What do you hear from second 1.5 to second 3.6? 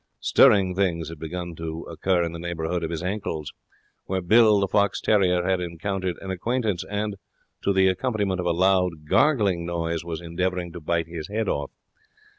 to occur in the neighbourhood of his ankles,